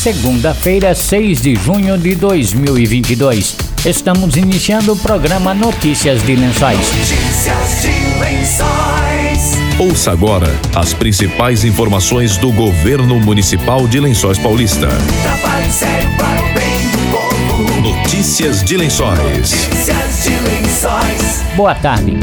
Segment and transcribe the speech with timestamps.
[0.00, 3.54] segunda-feira, 6 de junho de 2022.
[3.84, 6.78] Estamos iniciando o programa Notícias de Lençóis.
[6.78, 9.58] Notícias de Lençóis.
[9.78, 14.88] Ouça agora as principais informações do governo municipal de Lençóis Paulista.
[15.22, 17.80] Trabalho sério para o bem do povo.
[17.82, 19.20] Notícias de Lençóis.
[19.20, 21.42] Notícias de Lençóis.
[21.54, 22.16] Boa tarde.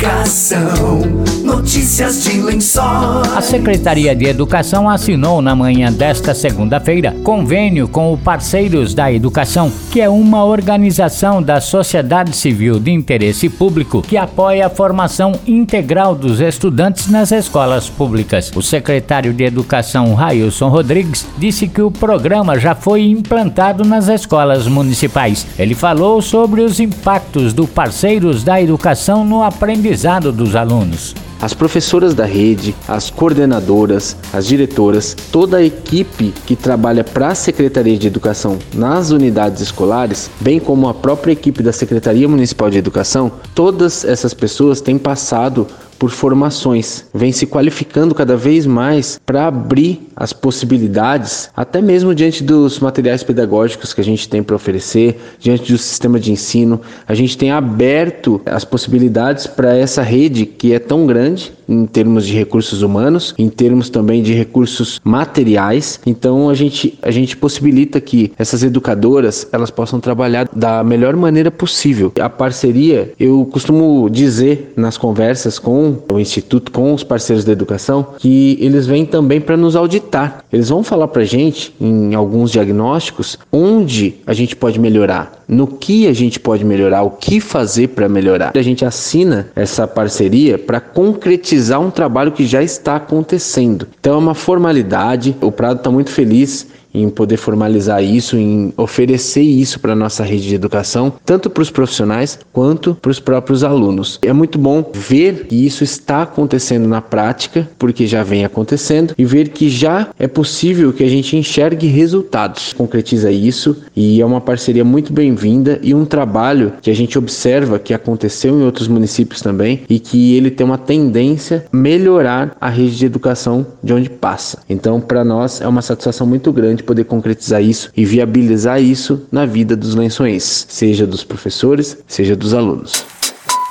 [0.00, 1.00] Educação.
[1.44, 3.36] Notícias de Lençóis.
[3.36, 9.70] A Secretaria de Educação assinou na manhã desta segunda-feira convênio com o Parceiros da Educação,
[9.90, 16.14] que é uma organização da sociedade civil de interesse público que apoia a formação integral
[16.14, 18.50] dos estudantes nas escolas públicas.
[18.56, 24.66] O secretário de Educação, Railson Rodrigues, disse que o programa já foi implantado nas escolas
[24.66, 25.46] municipais.
[25.58, 29.89] Ele falou sobre os impactos do Parceiros da Educação no aprendizado
[30.32, 31.16] dos alunos.
[31.42, 37.34] As professoras da rede, as coordenadoras, as diretoras, toda a equipe que trabalha para a
[37.34, 42.78] Secretaria de Educação nas unidades escolares, bem como a própria equipe da Secretaria Municipal de
[42.78, 45.66] Educação, todas essas pessoas têm passado
[46.00, 52.42] por formações, vem se qualificando cada vez mais para abrir as possibilidades, até mesmo diante
[52.42, 57.12] dos materiais pedagógicos que a gente tem para oferecer, diante do sistema de ensino, a
[57.12, 62.34] gente tem aberto as possibilidades para essa rede que é tão grande em termos de
[62.34, 66.00] recursos humanos, em termos também de recursos materiais.
[66.04, 71.50] Então a gente a gente possibilita que essas educadoras elas possam trabalhar da melhor maneira
[71.50, 72.12] possível.
[72.20, 78.06] A parceria, eu costumo dizer nas conversas com o instituto, com os parceiros da educação,
[78.18, 80.44] que eles vêm também para nos auditar.
[80.52, 86.06] Eles vão falar para gente em alguns diagnósticos onde a gente pode melhorar, no que
[86.06, 88.52] a gente pode melhorar, o que fazer para melhorar.
[88.54, 93.88] A gente assina essa parceria para concretizar um trabalho que já está acontecendo.
[93.98, 95.36] Então é uma formalidade.
[95.40, 100.24] O Prado está muito feliz em poder formalizar isso, em oferecer isso para a nossa
[100.24, 104.18] rede de educação, tanto para os profissionais quanto para os próprios alunos.
[104.22, 109.24] É muito bom ver que isso está acontecendo na prática, porque já vem acontecendo, e
[109.24, 112.72] ver que já é possível que a gente enxergue resultados.
[112.72, 117.78] Concretiza isso e é uma parceria muito bem-vinda e um trabalho que a gente observa
[117.78, 122.68] que aconteceu em outros municípios também e que ele tem uma tendência a melhorar a
[122.68, 124.58] rede de educação de onde passa.
[124.68, 129.26] Então, para nós é uma satisfação muito grande importante poder concretizar isso e viabilizar isso
[129.30, 133.04] na vida dos lençóis, seja dos professores, seja dos alunos.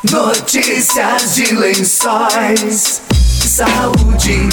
[0.10, 3.02] Notícias de Lençóis.
[3.14, 4.50] Saúde.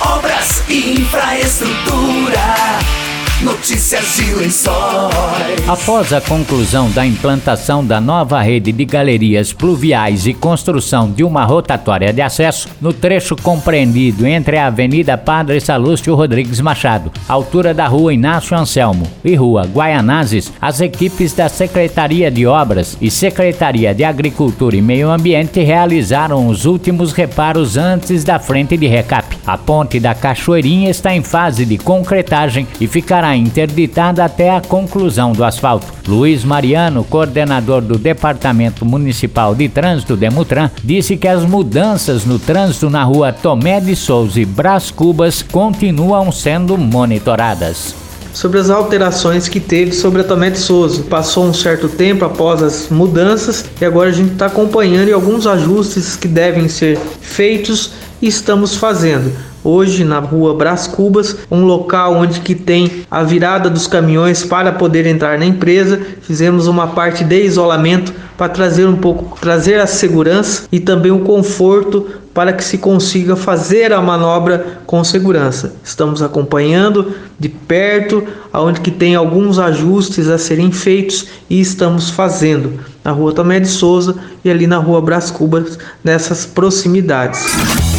[0.00, 3.05] Obras e infraestrutura.
[3.42, 5.68] Notícias de Lençóis.
[5.68, 11.44] Após a conclusão da implantação da nova rede de galerias pluviais e construção de uma
[11.44, 17.86] rotatória de acesso no trecho compreendido entre a Avenida Padre Salúcio Rodrigues Machado, altura da
[17.86, 24.02] Rua Inácio Anselmo e Rua Guaianazes, as equipes da Secretaria de Obras e Secretaria de
[24.02, 29.25] Agricultura e Meio Ambiente realizaram os últimos reparos antes da frente de recap.
[29.46, 35.32] A ponte da Cachoeirinha está em fase de concretagem e ficará interditada até a conclusão
[35.32, 35.86] do asfalto.
[36.08, 42.90] Luiz Mariano, coordenador do Departamento Municipal de Trânsito Demutran, disse que as mudanças no trânsito
[42.90, 47.94] na rua Tomé de Souza e Brás Cubas continuam sendo monitoradas
[48.36, 51.02] sobre as alterações que teve sobre a Tomé de Souza.
[51.04, 56.16] Passou um certo tempo após as mudanças e agora a gente está acompanhando alguns ajustes
[56.16, 57.92] que devem ser feitos
[58.22, 59.32] estamos fazendo
[59.66, 64.72] hoje na rua Brás Cubas, um local onde que tem a virada dos caminhões para
[64.72, 66.00] poder entrar na empresa.
[66.22, 71.20] Fizemos uma parte de isolamento para trazer um pouco, trazer a segurança e também o
[71.20, 75.72] conforto para que se consiga fazer a manobra com segurança.
[75.82, 78.22] Estamos acompanhando de perto,
[78.52, 83.68] aonde que tem alguns ajustes a serem feitos e estamos fazendo na Rua Tomé de
[83.68, 87.46] Souza e ali na Rua Brás Cubas, nessas proximidades.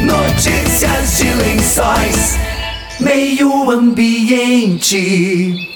[0.00, 2.38] Notícias de Lençóis.
[2.98, 5.68] Meio Ambiente.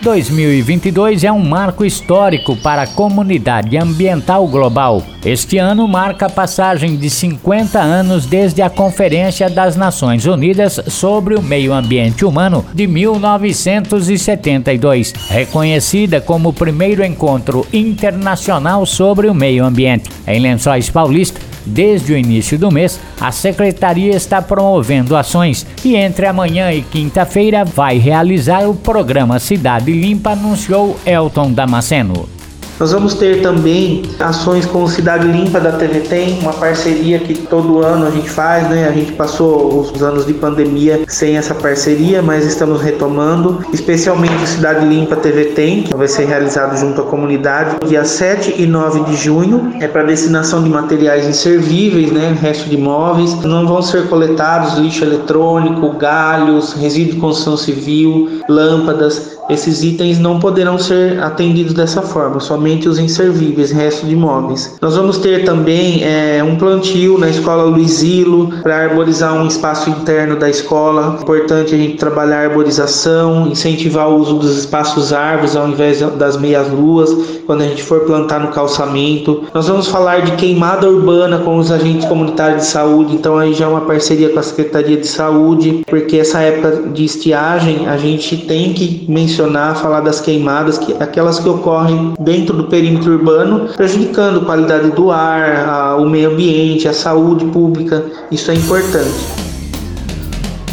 [0.00, 5.02] 2022 é um marco histórico para a comunidade ambiental global.
[5.24, 11.34] Este ano marca a passagem de 50 anos desde a Conferência das Nações Unidas sobre
[11.34, 19.64] o Meio Ambiente Humano de 1972, reconhecida como o primeiro encontro internacional sobre o meio
[19.64, 20.10] ambiente.
[20.26, 26.26] Em Lençóis Paulista, Desde o início do mês, a secretaria está promovendo ações e entre
[26.26, 32.33] amanhã e quinta-feira vai realizar o programa Cidade Limpa, anunciou Elton Damasceno.
[32.78, 37.84] Nós vamos ter também ações com Cidade Limpa da TV Tem, uma parceria que todo
[37.84, 38.88] ano a gente faz, né?
[38.88, 44.46] A gente passou os anos de pandemia sem essa parceria, mas estamos retomando, especialmente o
[44.46, 49.04] Cidade Limpa TV Tem, que vai ser realizado junto à comunidade, dia 7 e 9
[49.04, 52.36] de junho, é para destinação de materiais inservíveis, né?
[52.40, 53.34] Resto de móveis.
[53.42, 60.40] Não vão ser coletados lixo eletrônico, galhos, resíduo de construção civil, lâmpadas, esses itens não
[60.40, 64.76] poderão ser atendidos dessa forma, somente os inservíveis, resto de imóveis.
[64.80, 70.36] Nós vamos ter também é, um plantio na escola Luizilo para arborizar um espaço interno
[70.36, 71.18] da escola.
[71.20, 76.36] Importante a gente trabalhar a arborização, incentivar o uso dos espaços árvores ao invés das
[76.36, 77.10] meias luas
[77.46, 79.44] quando a gente for plantar no calçamento.
[79.52, 83.66] Nós vamos falar de queimada urbana com os agentes comunitários de saúde, então aí já
[83.66, 88.36] é uma parceria com a Secretaria de Saúde, porque essa época de estiagem a gente
[88.36, 93.68] tem que mencionar mencionar, falar das queimadas, que aquelas que ocorrem dentro do perímetro urbano,
[93.76, 98.04] prejudicando a qualidade do ar, a, o meio ambiente, a saúde pública.
[98.30, 99.53] Isso é importante.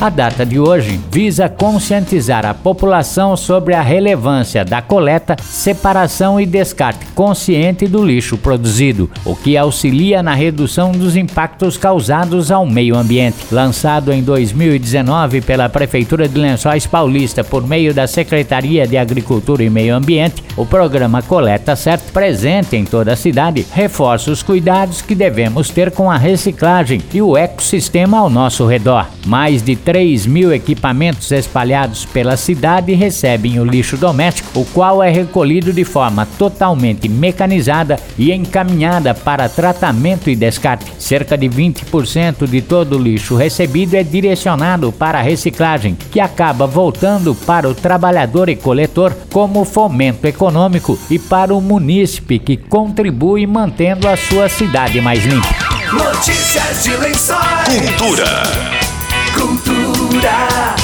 [0.02, 6.46] A data de hoje visa conscientizar a população sobre a relevância da coleta, separação e
[6.48, 12.98] descarte consciente do lixo produzido, o que auxilia na redução dos impactos causados ao meio
[12.98, 13.46] ambiente.
[13.52, 19.70] Lançado em 2019 pela Prefeitura de Lençóis Paulista por meio da Secretaria de Agricultura e
[19.70, 25.14] Meio Ambiente, o programa Coleta Certo, presente em toda a cidade, reforça os cuidados que
[25.14, 29.06] devemos ter com a reciclagem e o ecossistema ao nosso redor.
[29.28, 29.91] Mais de 3
[30.26, 36.26] mil equipamentos espalhados pela cidade recebem o lixo doméstico, o qual é recolhido de forma
[36.38, 40.92] totalmente mecanizada e encaminhada para tratamento e descarte.
[40.98, 46.66] Cerca de 20% de todo o lixo recebido é direcionado para a reciclagem, que acaba
[46.66, 53.46] voltando para o trabalhador e coletor como fomento econômico e para o munícipe que contribui
[53.46, 55.50] mantendo a sua cidade mais limpa.
[55.92, 57.68] Notícias de lençóis.
[57.68, 58.81] Cultura.
[59.34, 60.76] Cultura.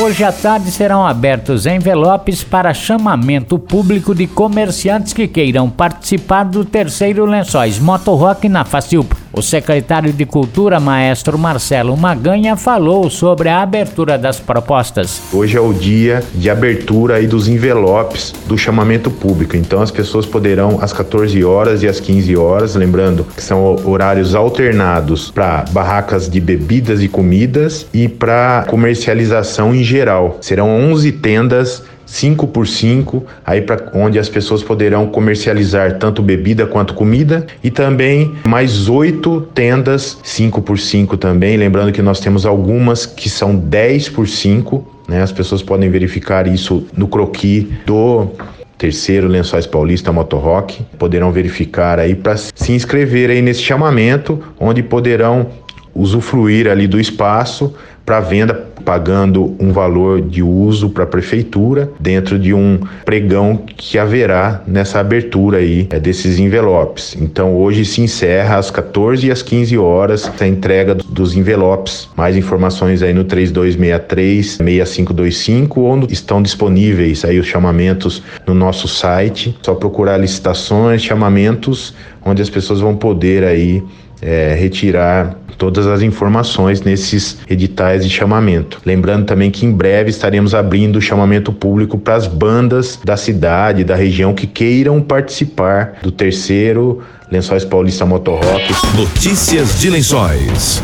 [0.00, 6.64] Hoje à tarde serão abertos envelopes para chamamento público de comerciantes que queiram participar do
[6.64, 9.21] terceiro Lençóis Motorrock na Facilpa.
[9.34, 15.22] O secretário de Cultura, maestro Marcelo Maganha, falou sobre a abertura das propostas.
[15.32, 19.56] Hoje é o dia de abertura aí dos envelopes do chamamento público.
[19.56, 24.34] Então as pessoas poderão às 14 horas e às 15 horas, lembrando que são horários
[24.34, 30.36] alternados para barracas de bebidas e comidas e para comercialização em geral.
[30.42, 36.66] Serão 11 tendas 5 por 5, aí para onde as pessoas poderão comercializar tanto bebida
[36.66, 37.46] quanto comida.
[37.64, 43.30] E também mais oito tendas 5 por 5 também, lembrando que nós temos algumas que
[43.30, 45.22] são 10 por 5, né?
[45.22, 48.28] As pessoas podem verificar isso no croqui do
[48.76, 55.46] terceiro Lençóis Paulista Motorrock, poderão verificar aí para se inscrever aí nesse chamamento, onde poderão
[55.94, 62.38] usufruir ali do espaço para venda pagando um valor de uso para a prefeitura dentro
[62.38, 67.16] de um pregão que haverá nessa abertura aí é, desses envelopes.
[67.20, 72.08] Então hoje se encerra às 14 e às 15 horas a entrega dos envelopes.
[72.16, 78.88] Mais informações aí no 3263 6525 ou no, estão disponíveis aí os chamamentos no nosso
[78.88, 79.56] site.
[79.62, 81.94] Só procurar licitações, chamamentos,
[82.24, 83.82] onde as pessoas vão poder aí
[84.22, 88.80] é, retirar todas as informações nesses editais de chamamento.
[88.86, 93.84] Lembrando também que em breve estaremos abrindo o chamamento público para as bandas da cidade,
[93.84, 98.72] da região que queiram participar do terceiro Lençóis Paulista Motorrock.
[98.96, 100.82] Notícias de Lençóis.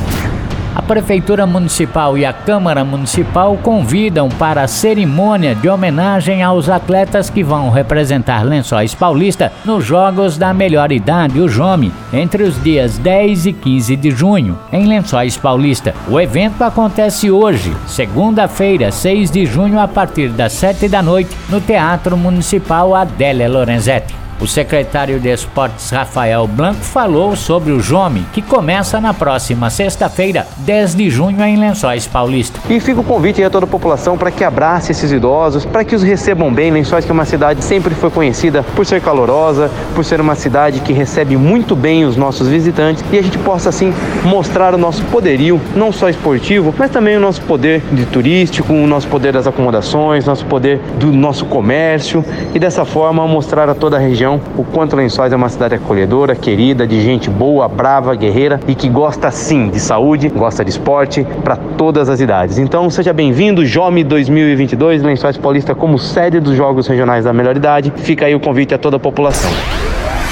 [0.78, 7.28] A Prefeitura Municipal e a Câmara Municipal convidam para a cerimônia de homenagem aos atletas
[7.28, 12.97] que vão representar Lençóis Paulista nos Jogos da Melhor Idade, o JOME, entre os dias
[12.97, 15.92] 10 e 15 de junho, em Lençóis Paulista.
[16.08, 21.61] O evento acontece hoje, segunda-feira, 6 de junho, a partir das 7 da noite, no
[21.61, 24.27] Teatro Municipal Adélia Lorenzetti.
[24.40, 30.47] O secretário de Esportes Rafael Blanco falou sobre o Jome, que começa na próxima sexta-feira,
[30.59, 32.61] 10 de junho, em Lençóis Paulista.
[32.71, 35.97] E fica o convite a toda a população para que abrace esses idosos, para que
[35.97, 36.71] os recebam bem.
[36.71, 40.78] Lençóis, que é uma cidade sempre foi conhecida por ser calorosa, por ser uma cidade
[40.80, 43.92] que recebe muito bem os nossos visitantes e a gente possa assim
[44.23, 48.87] mostrar o nosso poderio, não só esportivo, mas também o nosso poder de turístico, o
[48.87, 53.97] nosso poder das acomodações, nosso poder do nosso comércio e dessa forma mostrar a toda
[53.97, 58.61] a região o quanto Lençóis é uma cidade acolhedora, querida, de gente boa, brava, guerreira
[58.66, 62.58] e que gosta sim de saúde, gosta de esporte para todas as idades.
[62.58, 67.92] Então seja bem-vindo, Jome 2022, Lençóis Paulista como sede dos Jogos Regionais da Melhor Idade.
[67.97, 69.50] Fica aí o convite a toda a população.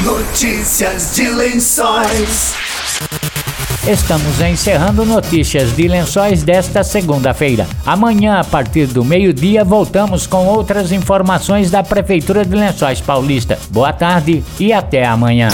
[0.05, 2.55] Notícias de Lençóis.
[3.87, 7.69] Estamos encerrando notícias de lençóis desta segunda-feira.
[7.85, 13.57] Amanhã, a partir do meio-dia, voltamos com outras informações da Prefeitura de Lençóis Paulista.
[13.71, 15.49] Boa tarde e até amanhã.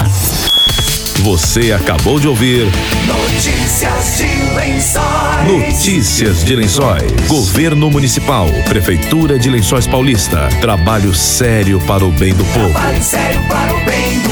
[1.20, 2.66] Você acabou de ouvir
[3.06, 5.46] Notícias de Lençóis.
[5.46, 7.12] Notícias de Lençóis.
[7.28, 10.48] Governo Municipal, Prefeitura de Lençóis Paulista.
[10.58, 12.70] Trabalho sério para o bem do povo.
[12.70, 14.31] Trabalho sério para o bem do povo.